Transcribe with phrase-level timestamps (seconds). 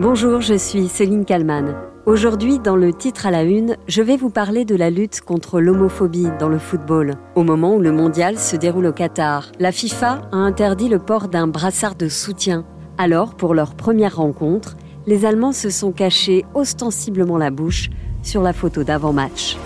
[0.00, 1.74] Bonjour, je suis Céline Kalman.
[2.06, 5.60] Aujourd'hui, dans le titre à la une, je vais vous parler de la lutte contre
[5.60, 7.16] l'homophobie dans le football.
[7.34, 11.28] Au moment où le mondial se déroule au Qatar, la FIFA a interdit le port
[11.28, 12.64] d'un brassard de soutien.
[12.96, 17.90] Alors, pour leur première rencontre, les Allemands se sont cachés ostensiblement la bouche
[18.22, 19.58] sur la photo d'avant-match.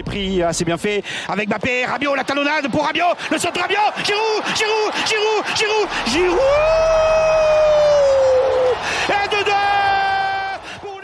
[0.00, 4.42] Est assez bien fait avec Mbappé, Rabiot, la talonnade pour Rabiot, le centre Rabiot, Giroud,
[4.56, 6.38] Giroud, Giroud, Giroud, Giroud
[9.08, 9.28] Et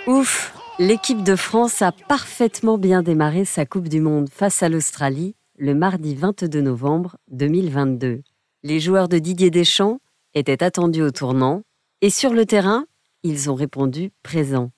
[0.09, 4.69] 2-2 Ouf, l'équipe de France a parfaitement bien démarré sa Coupe du Monde face à
[4.69, 8.23] l'Australie le mardi 22 novembre 2022.
[8.63, 10.01] Les joueurs de Didier Deschamps
[10.35, 11.63] étaient attendus au tournant
[12.03, 12.85] et sur le terrain,
[13.23, 14.71] ils ont répondu présent.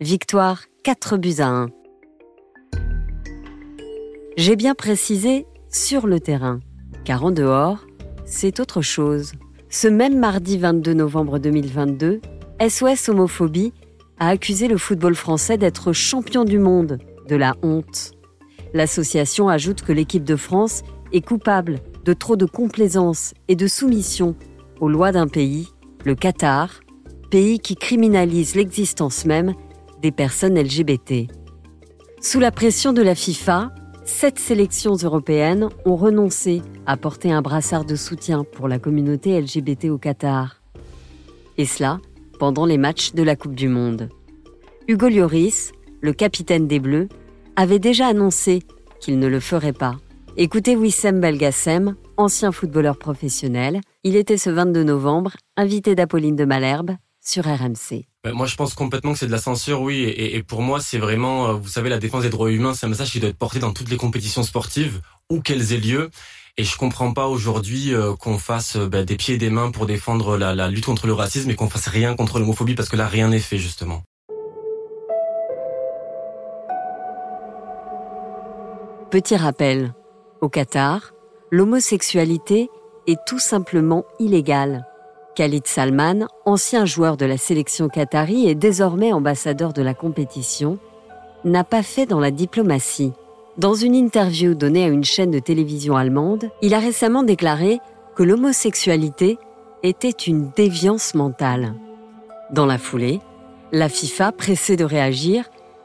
[0.00, 1.68] Victoire 4 buts à 1.
[4.36, 6.58] J'ai bien précisé sur le terrain,
[7.04, 7.86] car en dehors,
[8.24, 9.32] c'est autre chose.
[9.70, 12.20] Ce même mardi 22 novembre 2022,
[12.68, 13.72] SOS Homophobie
[14.18, 18.10] a accusé le football français d'être champion du monde de la honte.
[18.72, 20.82] L'association ajoute que l'équipe de France
[21.12, 24.34] est coupable de trop de complaisance et de soumission
[24.80, 25.68] aux lois d'un pays,
[26.04, 26.80] le Qatar,
[27.30, 29.54] pays qui criminalise l'existence même
[30.02, 31.30] des personnes LGBT.
[32.20, 33.70] Sous la pression de la FIFA,
[34.04, 39.86] sept sélections européennes ont renoncé à porter un brassard de soutien pour la communauté LGBT
[39.86, 40.62] au Qatar.
[41.56, 42.00] Et cela
[42.38, 44.08] pendant les matchs de la Coupe du Monde.
[44.88, 47.08] Hugo Lloris, le capitaine des Bleus,
[47.56, 48.62] avait déjà annoncé
[49.00, 49.96] qu'il ne le ferait pas.
[50.36, 53.80] Écoutez Wissem Belgassem, ancien footballeur professionnel.
[54.02, 58.06] Il était ce 22 novembre invité d'Apolline de Malherbe sur RMC.
[58.32, 60.02] Moi, je pense complètement que c'est de la censure, oui.
[60.02, 62.88] Et, pour moi, c'est vraiment, euh, vous savez, la défense des droits humains, c'est un
[62.88, 66.10] message qui doit être porté dans toutes les compétitions sportives, où qu'elles aient lieu.
[66.56, 69.70] Et je comprends pas aujourd'hui euh, qu'on fasse euh, bah, des pieds et des mains
[69.70, 72.96] pour défendre la lutte contre le racisme et qu'on fasse rien contre l'homophobie parce que
[72.96, 74.02] là, rien n'est fait, justement.
[79.10, 79.92] Petit rappel,
[80.40, 81.12] au Qatar,
[81.50, 82.70] l'homosexualité
[83.06, 84.86] est tout simplement illégale.
[85.34, 90.78] Khalid Salman, ancien joueur de la sélection qatari et désormais ambassadeur de la compétition,
[91.44, 93.12] n'a pas fait dans la diplomatie.
[93.58, 97.78] Dans une interview donnée à une chaîne de télévision allemande, il a récemment déclaré
[98.16, 99.38] que l'homosexualité
[99.82, 101.74] était une déviance mentale.
[102.50, 103.20] Dans la foulée,
[103.72, 105.44] la FIFA, pressée de réagir,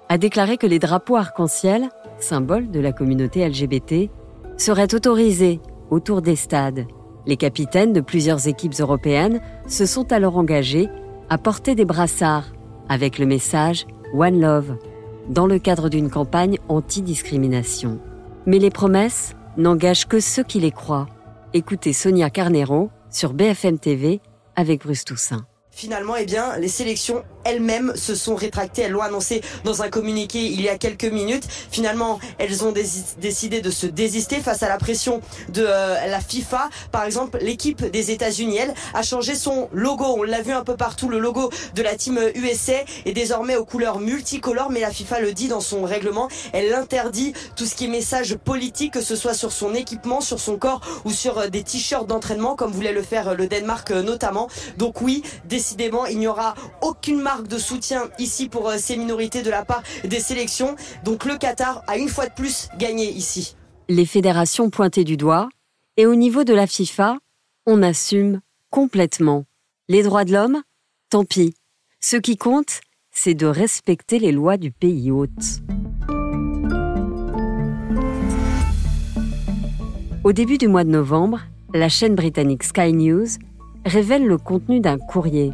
[0.09, 1.89] a déclaré que les drapeaux arc-en-ciel,
[2.19, 4.09] symbole de la communauté LGBT,
[4.57, 6.85] seraient autorisés autour des stades.
[7.25, 10.90] Les capitaines de plusieurs équipes européennes se sont alors engagés
[11.30, 12.47] à porter des brassards
[12.88, 14.78] avec le message One Love
[15.29, 18.00] dans le cadre d'une campagne anti-discrimination.
[18.46, 21.08] Mais les promesses n'engagent que ceux qui les croient.
[21.53, 24.22] Écoutez Sonia Carnero sur BFM TV
[24.56, 25.46] avec Bruce Toussaint.
[25.72, 28.83] Finalement, eh bien, les sélections elles-mêmes se sont rétractées.
[28.83, 31.47] Elles l'ont annoncé dans un communiqué il y a quelques minutes.
[31.72, 32.73] Finalement, elles ont
[33.17, 36.69] décidé de se désister face à la pression de euh, la FIFA.
[36.91, 40.05] Par exemple, l'équipe des États-Unis, elle, a changé son logo.
[40.05, 41.09] On l'a vu un peu partout.
[41.09, 45.33] Le logo de la team USA est désormais aux couleurs multicolores, mais la FIFA le
[45.33, 46.28] dit dans son règlement.
[46.53, 50.39] Elle interdit tout ce qui est message politique, que ce soit sur son équipement, sur
[50.39, 53.91] son corps ou sur euh, des t-shirts d'entraînement, comme voulait le faire euh, le Danemark
[53.91, 54.47] notamment.
[54.78, 59.63] Donc oui, décidément, il n'y aura aucune de soutien ici pour ces minorités de la
[59.63, 60.75] part des sélections.
[61.03, 63.56] Donc le Qatar a une fois de plus gagné ici.
[63.88, 65.50] Les fédérations pointées du doigt
[65.97, 67.17] et au niveau de la FIFA,
[67.66, 69.45] on assume complètement.
[69.88, 70.62] Les droits de l'homme,
[71.09, 71.53] tant pis.
[72.00, 72.81] Ce qui compte,
[73.12, 75.29] c'est de respecter les lois du pays hôte.
[80.23, 81.41] Au début du mois de novembre,
[81.73, 83.28] la chaîne britannique Sky News
[83.85, 85.51] révèle le contenu d'un courrier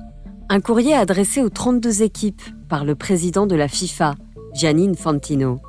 [0.50, 4.16] un courrier adressé aux 32 équipes par le président de la FIFA,
[4.54, 5.60] Gianni Infantino.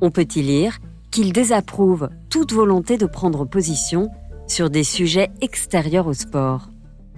[0.00, 0.78] On peut y lire
[1.10, 4.08] qu'il désapprouve toute volonté de prendre position
[4.46, 6.70] sur des sujets extérieurs au sport.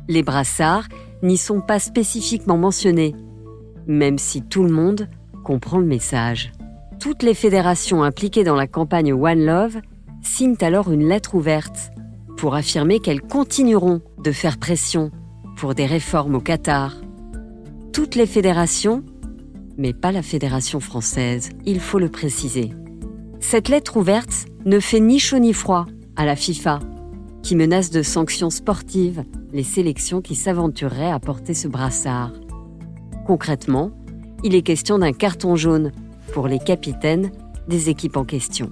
[0.08, 0.88] Les brassards
[1.22, 3.14] n'y sont pas spécifiquement mentionnés,
[3.86, 5.08] même si tout le monde
[5.44, 6.52] comprend le message.
[6.98, 9.80] Toutes les fédérations impliquées dans la campagne One Love
[10.22, 11.90] signent alors une lettre ouverte
[12.36, 15.10] pour affirmer qu'elles continueront de faire pression
[15.60, 16.96] pour des réformes au Qatar.
[17.92, 19.04] Toutes les fédérations,
[19.76, 22.72] mais pas la Fédération française, il faut le préciser.
[23.40, 25.84] Cette lettre ouverte ne fait ni chaud ni froid
[26.16, 26.80] à la FIFA,
[27.42, 29.22] qui menace de sanctions sportives
[29.52, 32.32] les sélections qui s'aventureraient à porter ce brassard.
[33.26, 33.90] Concrètement,
[34.42, 35.92] il est question d'un carton jaune
[36.32, 37.32] pour les capitaines
[37.68, 38.70] des équipes en question.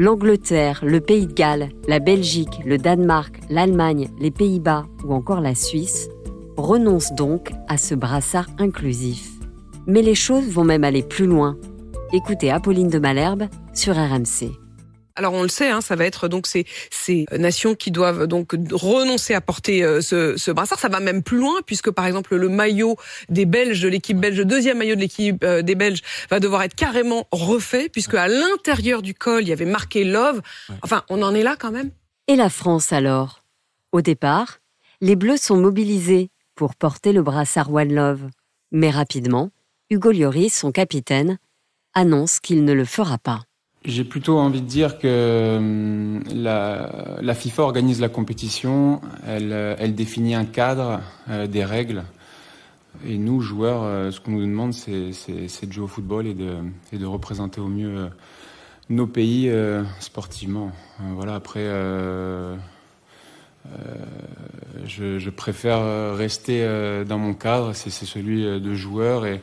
[0.00, 5.54] L'Angleterre, le Pays de Galles, la Belgique, le Danemark, l'Allemagne, les Pays-Bas ou encore la
[5.54, 6.08] Suisse
[6.56, 9.28] renoncent donc à ce brassard inclusif.
[9.86, 11.58] Mais les choses vont même aller plus loin.
[12.14, 14.59] Écoutez Apolline de Malherbe sur RMC.
[15.20, 18.56] Alors on le sait, hein, ça va être donc ces, ces nations qui doivent donc
[18.72, 20.78] renoncer à porter euh, ce, ce, brassard.
[20.78, 22.96] Ça va même plus loin puisque par exemple le maillot
[23.28, 26.00] des Belges de l'équipe belge, le deuxième maillot de l'équipe euh, des Belges,
[26.30, 30.40] va devoir être carrément refait puisque à l'intérieur du col il y avait marqué Love.
[30.80, 31.90] Enfin, on en est là quand même.
[32.26, 33.44] Et la France alors?
[33.92, 34.60] Au départ,
[35.02, 38.30] les Bleus sont mobilisés pour porter le brassard One Love,
[38.72, 39.50] mais rapidement,
[39.90, 41.36] Hugo Lloris, son capitaine,
[41.92, 43.42] annonce qu'il ne le fera pas.
[43.86, 50.34] J'ai plutôt envie de dire que hum, la, FIFA organise la compétition, elle, euh, définit
[50.34, 51.00] un cadre,
[51.30, 52.04] euh, des règles.
[53.06, 57.06] Et nous, joueurs, euh, ce qu'on nous demande, c'est de jouer au football et de,
[57.06, 58.10] représenter au mieux
[58.90, 59.50] nos pays
[60.00, 60.72] sportivement.
[61.14, 61.64] voilà, après,
[64.84, 66.66] je, préfère rester
[67.06, 69.40] dans mon cadre, c'est celui de joueur et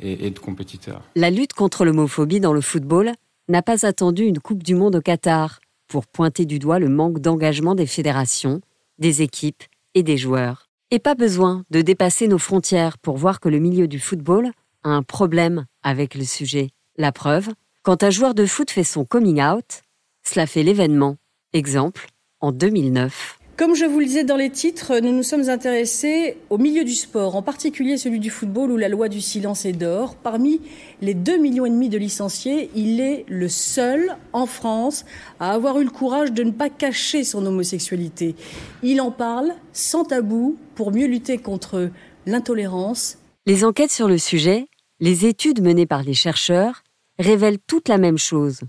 [0.00, 1.00] de compétiteur.
[1.16, 3.14] La lutte contre l'homophobie dans le football
[3.48, 7.20] n'a pas attendu une Coupe du Monde au Qatar pour pointer du doigt le manque
[7.20, 8.60] d'engagement des fédérations,
[8.98, 9.62] des équipes
[9.94, 10.68] et des joueurs.
[10.90, 14.50] Et pas besoin de dépasser nos frontières pour voir que le milieu du football
[14.82, 16.70] a un problème avec le sujet.
[16.96, 17.48] La preuve,
[17.82, 19.82] quand un joueur de foot fait son coming out,
[20.22, 21.16] cela fait l'événement.
[21.52, 22.06] Exemple,
[22.40, 23.38] en 2009.
[23.56, 26.94] Comme je vous le disais dans les titres, nous nous sommes intéressés au milieu du
[26.94, 30.16] sport, en particulier celui du football où la loi du silence est d'or.
[30.16, 30.60] Parmi
[31.00, 35.04] les 2,5 millions et demi de licenciés, il est le seul en France
[35.38, 38.34] à avoir eu le courage de ne pas cacher son homosexualité.
[38.82, 41.90] Il en parle sans tabou pour mieux lutter contre
[42.26, 43.18] l'intolérance.
[43.46, 44.66] Les enquêtes sur le sujet,
[44.98, 46.82] les études menées par les chercheurs
[47.20, 48.62] révèlent toute la même chose.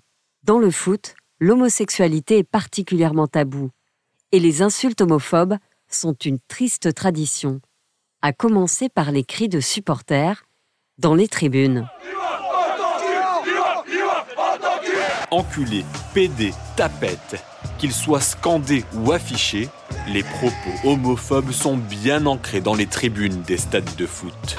[0.43, 3.71] Dans le foot, l'homosexualité est particulièrement taboue
[4.35, 5.55] et les insultes homophobes
[5.87, 7.61] sont une triste tradition,
[8.21, 10.43] à commencer par les cris de supporters
[10.97, 11.87] dans les tribunes.
[15.31, 17.41] Enculé, pédé, tapette,
[17.77, 19.69] qu'ils soient scandés ou affichés,
[20.09, 24.57] les propos homophobes sont bien ancrés dans les tribunes des stades de foot.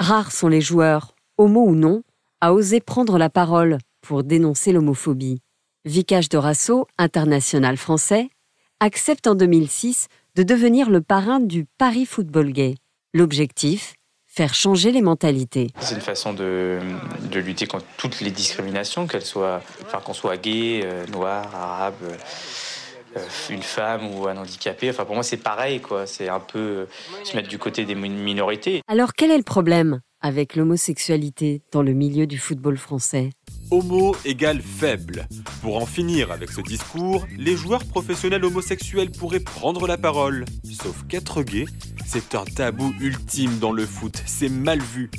[0.00, 2.02] Rares sont les joueurs, homo ou non,
[2.40, 5.43] à oser prendre la parole pour dénoncer l'homophobie.
[5.86, 8.30] Vicage Dorasso, international français,
[8.80, 12.76] accepte en 2006 de devenir le parrain du Paris Football Gay.
[13.12, 13.94] L'objectif
[14.26, 15.68] Faire changer les mentalités.
[15.78, 16.80] C'est une façon de,
[17.34, 21.94] lutter contre toutes les discriminations, qu'elles soient, enfin, qu'on soit gay, euh, noir, arabe,
[23.16, 23.20] euh,
[23.50, 24.88] une femme ou un handicapé.
[24.90, 26.06] Enfin, pour moi, c'est pareil, quoi.
[26.06, 26.86] C'est un peu euh,
[27.24, 28.80] se mettre du côté des minorités.
[28.88, 33.30] Alors, quel est le problème avec l'homosexualité dans le milieu du football français?
[33.70, 35.26] Homo égale faible.
[35.62, 40.44] Pour en finir avec ce discours, les joueurs professionnels homosexuels pourraient prendre la parole.
[40.64, 41.64] Sauf qu'être gay,
[42.06, 45.10] c'est un tabou ultime dans le foot, c'est mal vu.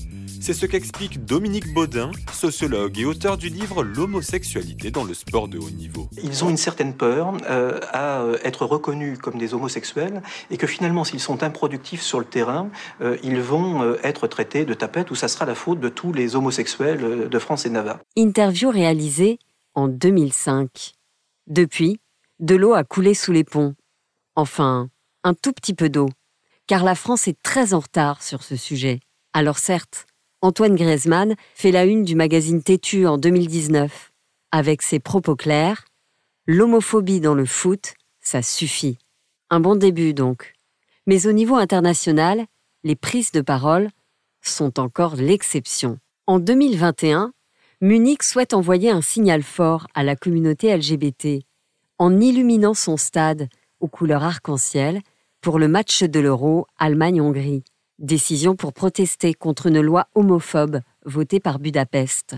[0.45, 5.57] C'est ce qu'explique Dominique Baudin, sociologue et auteur du livre L'homosexualité dans le sport de
[5.57, 6.07] haut niveau.
[6.21, 10.21] Ils ont une certaine peur euh, à euh, être reconnus comme des homosexuels
[10.51, 12.69] et que finalement, s'ils sont improductifs sur le terrain,
[13.01, 16.35] euh, ils vont être traités de tapettes ou ça sera la faute de tous les
[16.35, 17.97] homosexuels de France et Navarre.
[18.17, 19.39] Interview réalisée
[19.73, 20.93] en 2005.
[21.47, 21.99] Depuis,
[22.39, 23.75] de l'eau a coulé sous les ponts.
[24.35, 24.89] Enfin,
[25.25, 26.07] un tout petit peu d'eau,
[26.65, 29.01] car la France est très en retard sur ce sujet.
[29.33, 30.05] Alors certes,
[30.41, 34.13] Antoine Griezmann fait la une du magazine Tétu en 2019.
[34.53, 35.83] Avec ses propos clairs,
[36.47, 38.97] l'homophobie dans le foot, ça suffit.
[39.49, 40.53] Un bon début donc.
[41.05, 42.45] Mais au niveau international,
[42.85, 43.89] les prises de parole
[44.41, 45.99] sont encore l'exception.
[46.27, 47.33] En 2021,
[47.85, 51.45] Munich souhaite envoyer un signal fort à la communauté LGBT
[51.99, 53.47] en illuminant son stade
[53.79, 55.01] aux couleurs arc-en-ciel
[55.39, 57.63] pour le match de l'Euro Allemagne-Hongrie.
[57.99, 62.35] Décision pour protester contre une loi homophobe votée par Budapest.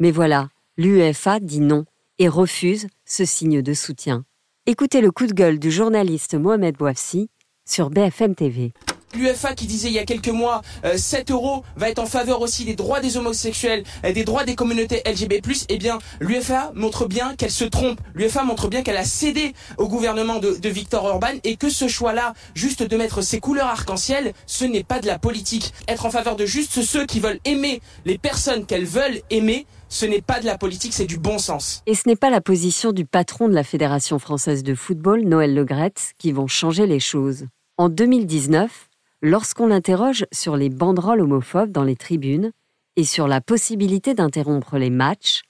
[0.00, 1.84] Mais voilà, l'UEFA dit non
[2.18, 4.24] et refuse ce signe de soutien.
[4.66, 7.30] Écoutez le coup de gueule du journaliste Mohamed Bouafsi
[7.64, 8.72] sur BFM TV.
[9.14, 10.62] L'UFA qui disait il y a quelques mois
[10.96, 14.44] 7 euh, euros va être en faveur aussi des droits des homosexuels, et des droits
[14.44, 18.00] des communautés LGBT+, eh bien l'UFA montre bien qu'elle se trompe.
[18.14, 21.88] L'UFA montre bien qu'elle a cédé au gouvernement de, de Viktor Orban et que ce
[21.88, 25.72] choix-là, juste de mettre ses couleurs arc-en-ciel, ce n'est pas de la politique.
[25.86, 30.04] Être en faveur de juste ceux qui veulent aimer les personnes qu'elles veulent aimer, ce
[30.04, 31.82] n'est pas de la politique, c'est du bon sens.
[31.86, 35.54] Et ce n'est pas la position du patron de la Fédération française de football, Noël
[35.54, 37.46] Legrette, qui vont changer les choses.
[37.78, 38.87] En 2019,
[39.20, 42.52] Lorsqu'on l'interroge sur les banderoles homophobes dans les tribunes,
[42.98, 45.42] et sur la possibilité d'interrompre les matchs,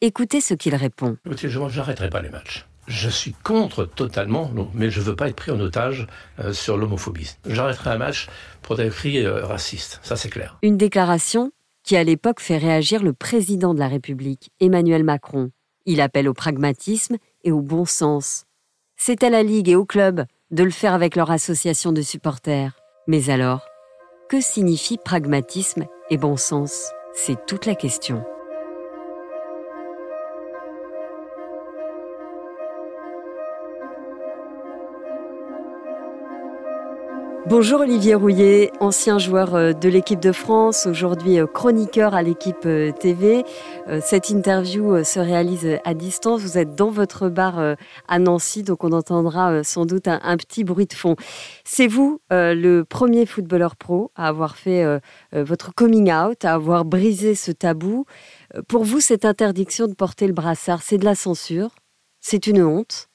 [0.00, 1.18] écoutez ce qu'il répond.
[1.26, 2.66] Je n'arrêterai pas les matchs.
[2.88, 6.06] Je suis contre totalement, mais je ne veux pas être pris en otage
[6.38, 7.36] euh, sur l'homophobie.
[7.46, 8.28] J'arrêterai un match
[8.62, 10.58] pour des cris euh, racistes, ça c'est clair.
[10.62, 15.50] Une déclaration qui à l'époque fait réagir le président de la République, Emmanuel Macron.
[15.84, 18.44] Il appelle au pragmatisme et au bon sens.
[18.96, 22.72] C'est à la Ligue et au club de le faire avec leur association de supporters.
[23.08, 23.68] Mais alors,
[24.28, 26.90] que signifie pragmatisme et bon sens?
[27.14, 28.24] C'est toute la question.
[37.48, 42.66] Bonjour Olivier Rouillet, ancien joueur euh, de l'équipe de France, aujourd'hui euh, chroniqueur à l'équipe
[42.66, 43.44] euh, TV.
[44.00, 46.40] Cette interview se réalise à distance.
[46.40, 47.76] Vous êtes dans votre bar
[48.08, 51.14] à Nancy, donc on entendra sans doute un, petit bruit de fond.
[51.62, 54.84] C'est vous le premier footballeur pro à avoir fait
[55.32, 58.06] votre coming out, à avoir brisé ce tabou.
[58.66, 61.70] Pour vous, cette interdiction de porter le brassard, c'est de la censure?
[62.20, 63.08] C'est une honte?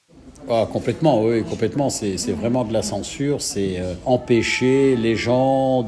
[0.50, 1.88] Ah, complètement, oui, complètement.
[1.88, 3.40] C'est vraiment de la censure.
[3.40, 5.86] C'est euh, empêcher les gens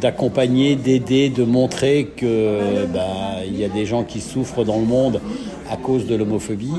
[0.00, 5.20] d'accompagner, d'aider, de montrer que bah, y a des gens qui souffrent dans le monde
[5.70, 6.72] à cause de l'homophobie.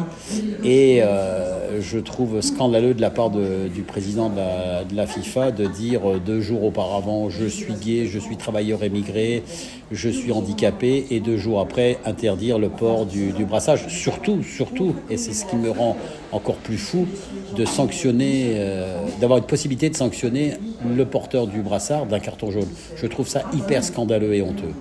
[0.64, 6.10] Et euh, je trouve scandaleux de la part du président de la, FIFA de dire
[6.10, 9.44] euh, deux jours auparavant je suis gay, je suis travailleur émigré,
[9.92, 13.88] je suis handicapé, et deux jours après interdire le port du, brassage.
[13.88, 15.98] Surtout, surtout, et c'est ce qui me rend
[16.32, 17.08] encore plus fou,
[17.56, 20.54] de sanctionner, euh, d'avoir une possibilité de sanctionner
[20.86, 22.68] le porteur du brassard d'un carton jaune.
[22.96, 24.74] Je trouve ça hyper scandaleux et honteux.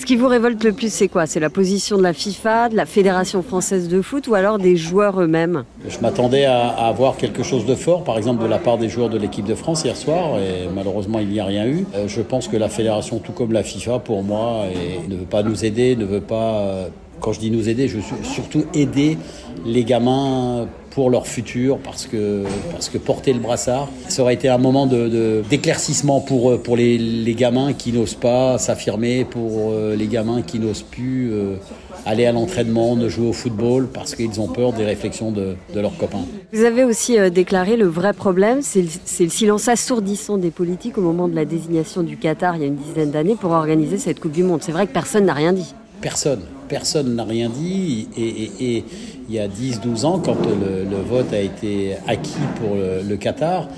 [0.00, 1.26] Ce qui vous révolte le plus, c'est quoi?
[1.26, 4.74] C'est la position de la FIFA, de la Fédération française de foot ou alors des
[4.74, 5.64] joueurs eux-mêmes?
[5.86, 9.10] Je m'attendais à, avoir quelque chose de fort, par exemple de la part des joueurs
[9.10, 11.84] de l'équipe de France hier soir, et malheureusement il n'y a rien eu.
[11.94, 14.64] Euh, je pense que la Fédération, tout comme la FIFA, pour moi,
[15.06, 16.86] ne veut pas nous aider, ne veut pas...
[17.20, 19.18] Quand je dis nous aider, je veux surtout aider
[19.64, 24.48] les gamins pour leur futur parce que, parce que porter le brassard, ça aurait été
[24.48, 30.08] un moment d'éclaircissement pour, pour les, les gamins qui n'osent pas s'affirmer, pour euh, les
[30.08, 31.54] gamins qui n'osent plus euh,
[32.06, 35.80] aller à l'entraînement, ne jouer au football parce qu'ils ont peur des réflexions de, de,
[35.80, 36.24] leurs copains.
[36.52, 41.02] Vous avez aussi euh, déclaré le vrai problème, c'est le, silence assourdissant des politiques au
[41.02, 44.20] moment de la désignation du Qatar il y a une dizaine d'années pour organiser cette
[44.20, 44.60] Coupe du Monde.
[44.62, 45.74] C'est vrai que personne n'a rien dit.
[46.00, 48.84] Personne, personne n'a rien dit et,
[49.28, 53.68] il y a 10-12 ans, quand le, vote a été acquis pour le, Qatar,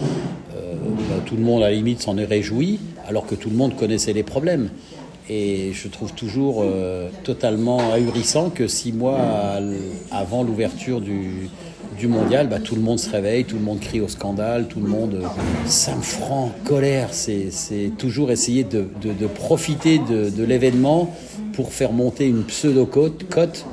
[0.56, 0.74] euh,
[1.10, 3.76] bah, tout le monde à la limite s'en est réjoui, alors que tout le monde
[3.76, 4.70] connaissait les problèmes.
[5.28, 9.18] Et je trouve toujours euh, totalement ahurissant que six mois
[10.10, 11.48] avant l'ouverture du,
[12.08, 14.88] mondial, bah, tout le monde se réveille, tout le monde crie au scandale, tout le
[14.88, 15.14] monde.
[15.22, 17.08] Euh, me franc colère.
[17.12, 18.86] C'est toujours essayer de,
[19.34, 21.14] profiter de, l'événement
[21.52, 23.66] pour faire monter une pseudo-cote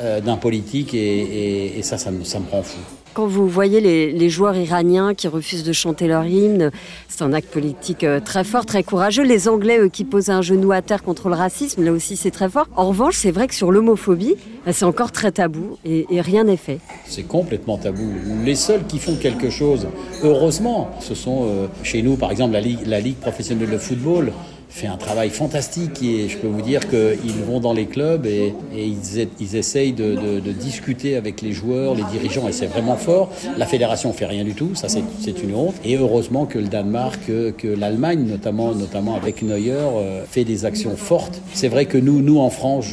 [0.00, 2.78] euh, d'un politique et, ça, ça me, ça me rend fou.
[3.18, 6.70] Quand vous voyez les, joueurs iraniens qui refusent de chanter leur hymne,
[7.08, 9.24] c'est un acte politique euh, très fort, très courageux.
[9.24, 12.30] Les Anglais, eux, qui posent un genou à terre contre le racisme, là aussi c'est
[12.30, 12.68] très fort.
[12.76, 16.56] En revanche, c'est vrai que sur l'homophobie, bah, c'est encore très tabou et, rien n'est
[16.56, 16.78] fait.
[17.06, 18.08] C'est complètement tabou.
[18.44, 19.88] Les seuls qui font quelque chose,
[20.22, 24.32] heureusement, ce sont euh, chez nous, par exemple, la Ligue, la Ligue professionnelle de football
[24.68, 28.54] fait un travail fantastique et je peux vous dire qu'ils vont dans les clubs et,
[28.74, 33.30] ils, essayent de, discuter avec les joueurs, les dirigeants et c'est vraiment fort.
[33.56, 35.74] La fédération fait rien du tout, ça c'est une honte.
[35.84, 40.96] Et heureusement que le Danemark, que, l'Allemagne notamment, notamment avec Neuer, euh, fait des actions
[40.96, 41.40] fortes.
[41.54, 42.86] C'est vrai que nous, nous en France,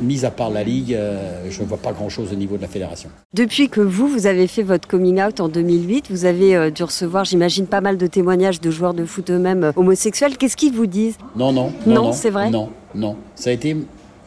[0.00, 2.68] mis à part la Ligue, euh, je ne vois pas grand-chose au niveau de la
[2.68, 3.08] fédération.
[3.34, 6.82] Depuis que vous, vous avez fait votre coming out en 2008, vous avez euh, dû
[6.84, 10.36] recevoir, j'imagine, pas mal de témoignages de joueurs de foot eux-mêmes homosexuels.
[10.36, 11.11] Qu'est-ce qu'ils vous disent?
[11.36, 11.72] Non, non.
[11.86, 13.16] Non, c'est vrai Non, non.
[13.34, 13.76] Ça a été.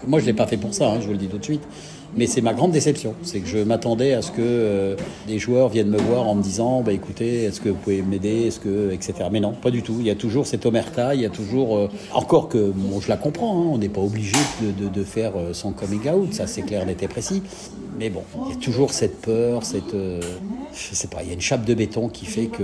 [0.08, 1.44] Moi, je ne l'ai pas fait pour ça, hein, je vous le dis tout de
[1.44, 1.64] suite.
[2.18, 3.14] Mais c'est ma grande déception.
[3.24, 4.96] C'est que je m'attendais à ce que euh,
[5.28, 8.48] des joueurs viennent me voir en me disant bah, écoutez, est-ce que vous pouvez m'aider
[8.48, 9.14] est-ce que, etc.
[9.32, 9.98] Mais non, pas du tout.
[10.00, 11.76] Il y a toujours cette omerta, il y a toujours.
[11.76, 15.54] Euh, encore que, bon, je la comprends, hein, on n'est pas obligé de, faire euh,
[15.54, 17.44] son coming out, ça c'est clair, n'était précis.
[18.00, 19.94] Mais bon, il y a toujours cette peur, cette.
[19.94, 22.64] je sais pas, il y a une chape de béton qui fait que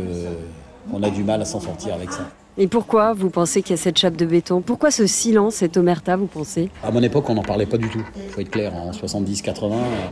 [0.94, 2.28] on a du mal à s'en sortir avec ça.
[2.58, 4.60] Et pourquoi vous pensez qu'il y a cette chape de béton?
[4.60, 6.70] Pourquoi ce silence, cette omerta, vous pensez?
[6.84, 8.04] À mon époque, on n'en parlait pas du tout.
[8.18, 9.72] Il faut être clair, en 70-80,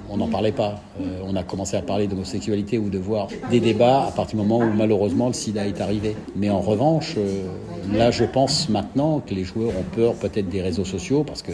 [0.10, 0.76] on n'en parlait pas.
[1.02, 4.48] Euh, on a commencé à parler d'homosexualité ou de voir des débats à partir du
[4.48, 6.16] moment où malheureusement le sida est arrivé.
[6.38, 7.44] Mais en revanche, euh,
[7.94, 11.52] là je pense maintenant que les joueurs ont peur peut-être des réseaux sociaux parce que,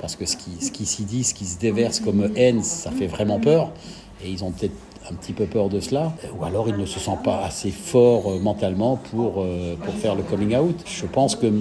[0.00, 2.90] parce que ce qui, ce qui s'y dit, ce qui se déverse comme haine, ça
[2.90, 3.70] fait vraiment peur.
[4.24, 4.72] Et ils ont peut-être
[5.10, 8.30] un petit peu peur de cela, ou alors il ne se sent pas assez fort
[8.30, 10.76] euh, mentalement pour, euh, pour faire le coming out.
[10.86, 11.52] Je pense que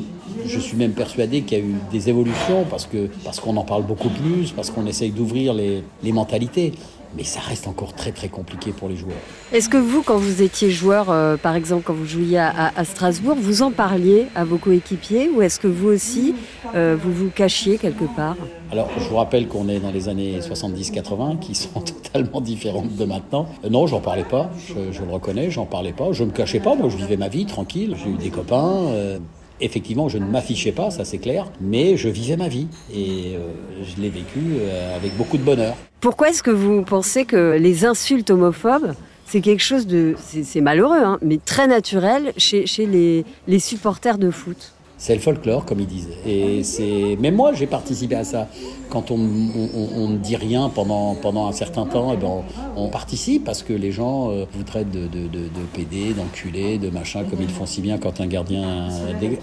[0.45, 3.63] je suis même persuadé qu'il y a eu des évolutions parce que parce qu'on en
[3.63, 6.74] parle beaucoup plus, parce qu'on essaye d'ouvrir les, les mentalités
[7.15, 9.18] mais ça reste encore très très compliqué pour les joueurs.
[9.51, 12.86] Est-ce que vous, quand vous étiez joueur, euh, par exemple quand vous jouiez à, à,
[12.86, 16.36] Strasbourg, vous en parliez à vos coéquipiers ou est-ce que vous aussi,
[16.75, 18.38] euh, vous vous cachiez quelque part?
[18.72, 23.06] Alors je vous rappelle qu'on est dans les années 70-80 qui sont totalement différentes de
[23.06, 23.48] maintenant.
[23.65, 26.60] Euh, non, j'en parlais pas, je, je, le reconnais, j'en parlais pas, je me cachais
[26.60, 29.20] pas, moi je vivais ma vie tranquille, j'ai eu des copains.
[29.62, 33.39] Effectivement, je ne m'affichais pas, ça c'est clair, mais je vivais ma vie et euh,
[33.84, 35.75] je l'ai vécu euh, avec beaucoup de bonheur.
[36.00, 38.94] Pourquoi est-ce que vous pensez que les insultes homophobes,
[39.25, 44.18] c'est quelque chose de, c'est malheureux, hein, mais très naturel chez, chez les, les supporters
[44.18, 44.74] de foot?
[45.01, 46.10] C'est le folklore, comme ils disent.
[46.27, 48.48] Et c'est, même moi, j'ai participé à ça.
[48.91, 52.43] Quand on, on, ne dit rien pendant, pendant un certain temps, et eh ben
[52.75, 56.91] on, participe parce que les gens euh, vous traitent de, de, de, PD, d'enculé, de
[56.91, 58.89] machin, comme ils font si bien quand un gardien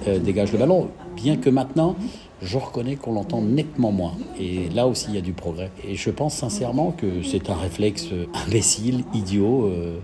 [0.06, 0.90] euh, dégage le ballon.
[1.16, 1.96] Bien que maintenant,
[2.42, 4.14] je reconnais qu'on l'entend nettement moins.
[4.38, 5.70] Et là aussi, il y a du progrès.
[5.86, 8.08] Et je pense sincèrement que c'est un réflexe
[8.46, 9.98] imbécile, idiot, euh,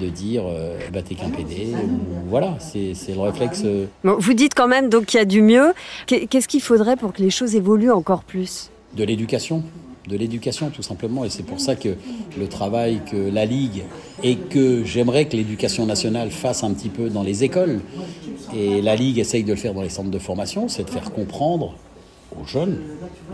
[0.00, 1.68] de dire euh, bah, t'es qu'un PD.
[1.72, 3.62] Ou, voilà, c'est le réflexe.
[3.64, 3.86] Euh...
[4.04, 5.72] Bon, vous dites quand même donc qu'il y a du mieux.
[6.06, 8.70] Qu'est-ce qu'il faudrait pour que les choses évoluent encore plus?
[8.96, 9.62] De l'éducation
[10.08, 11.96] de l'éducation tout simplement et c'est pour ça que
[12.38, 13.84] le travail que la Ligue
[14.22, 17.80] et que j'aimerais que l'éducation nationale fasse un petit peu dans les écoles
[18.54, 21.10] et la Ligue essaye de le faire dans les centres de formation, c'est de faire
[21.12, 21.74] comprendre
[22.40, 22.78] aux jeunes,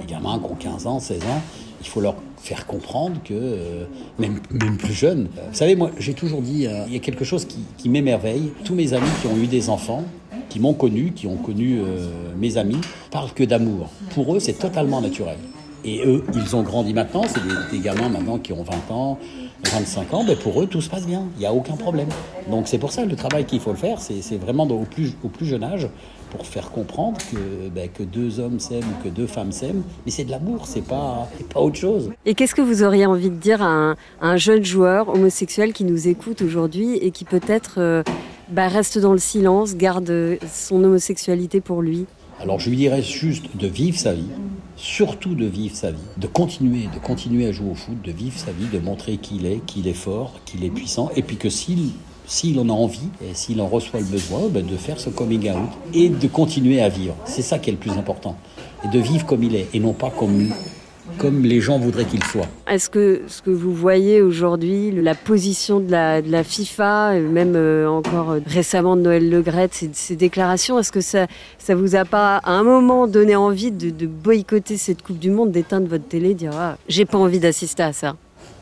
[0.00, 1.42] les gamins qui ont 15 ans, 16 ans,
[1.80, 3.84] il faut leur faire comprendre que, euh,
[4.18, 7.24] même, même plus jeunes, vous savez, moi j'ai toujours dit, euh, il y a quelque
[7.24, 10.04] chose qui, m'émerveille, tous mes amis qui ont eu des enfants,
[10.48, 13.90] qui m'ont connu, qui ont connu euh, mes amis, parlent que d'amour.
[14.14, 15.36] Pour eux, c'est totalement naturel.
[15.84, 19.18] Et eux, ils ont grandi maintenant, c'est des, gamins maintenant qui ont 20 ans,
[19.64, 22.08] 25 ans, ben pour eux, tout se passe bien, il n'y a aucun problème.
[22.50, 25.28] Donc c'est pour ça le travail qu'il faut le faire, c'est vraiment au plus, au
[25.28, 25.88] plus jeune âge,
[26.30, 30.12] pour faire comprendre que, ben, que deux hommes s'aiment ou que deux femmes s'aiment, mais
[30.12, 32.10] c'est de l'amour, c'est pas, pas autre chose.
[32.26, 35.72] Et qu'est-ce que vous auriez envie de dire à un, à un jeune joueur homosexuel
[35.72, 38.02] qui nous écoute aujourd'hui et qui peut-être euh,
[38.50, 42.06] ben, reste dans le silence, garde son homosexualité pour lui?
[42.40, 44.30] Alors je lui dirais juste de vivre sa vie,
[44.76, 48.38] surtout de vivre sa vie, de continuer, de continuer à jouer au foot, de vivre
[48.38, 51.50] sa vie, de montrer qu'il est, qu'il est fort, qu'il est puissant, et puis que
[51.50, 51.90] s'il
[52.26, 55.50] s'il en a envie et s'il en reçoit le besoin, ben de faire ce coming
[55.50, 57.14] out et de continuer à vivre.
[57.24, 58.36] C'est ça qui est le plus important.
[58.84, 60.52] Et de vivre comme il est et non pas comme
[61.18, 62.48] comme les gens voudraient qu'il soit.
[62.70, 67.54] Est-ce que ce que vous voyez aujourd'hui, la position de la, de la FIFA, même
[67.56, 71.26] euh, encore récemment de Noël Legrette, ces, ces déclarations, est-ce que ça,
[71.58, 75.30] ça vous a pas à un moment donné envie de, de boycotter cette Coupe du
[75.30, 78.16] Monde, d'éteindre votre télé, de dire ah, j'ai pas envie d'assister à ça?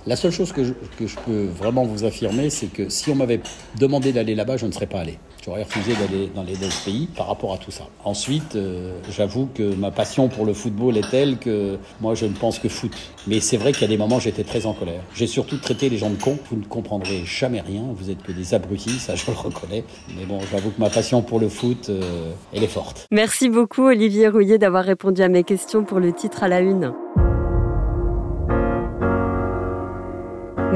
[0.07, 3.17] La seule chose que je, que je peux vraiment vous affirmer, c'est que si on
[3.17, 3.41] m'avait
[3.79, 5.19] demandé d'aller là-bas, je ne serais pas allé.
[5.47, 7.85] J'aurais refusé d'aller dans les deux pays par rapport à tout ça.
[8.05, 12.33] Ensuite, euh, j'avoue que ma passion pour le football est telle que moi, je ne
[12.33, 12.91] pense que foot.
[13.29, 15.03] Mais c'est vrai qu'il y a des moments, j'étais très en colère.
[15.15, 16.37] J'ai surtout traité les gens de cons.
[16.51, 17.85] Vous ne comprendrez jamais rien.
[17.95, 19.85] Vous êtes que des abrutis, ça, je le reconnais.
[20.19, 23.07] Mais bon, j'avoue que ma passion pour le foot, euh, elle est forte.
[23.13, 26.93] Merci beaucoup, Olivier Rouillet, d'avoir répondu à mes questions pour le titre à la une.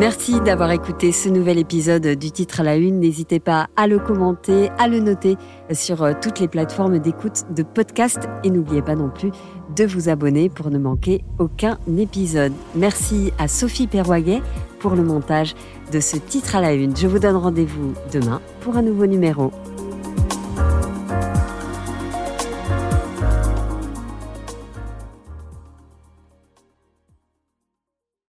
[0.00, 3.00] Merci d'avoir écouté ce nouvel épisode du titre à la une.
[3.00, 5.36] N'hésitez pas à le commenter, à le noter
[5.72, 9.30] sur toutes les plateformes d'écoute de podcast et n'oubliez pas non plus
[9.76, 12.54] de vous abonner pour ne manquer aucun épisode.
[12.74, 14.40] Merci à Sophie Perwaguet
[14.78, 15.54] pour le montage
[15.92, 16.96] de ce titre à la une.
[16.96, 19.52] Je vous donne rendez-vous demain pour un nouveau numéro.